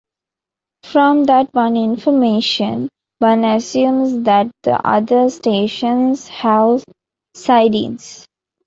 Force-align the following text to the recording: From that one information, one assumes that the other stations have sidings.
From 0.81 1.25
that 1.25 1.53
one 1.53 1.77
information, 1.77 2.89
one 3.19 3.43
assumes 3.45 4.23
that 4.25 4.49
the 4.63 4.81
other 4.83 5.29
stations 5.29 6.27
have 6.29 6.83
sidings. 7.35 8.25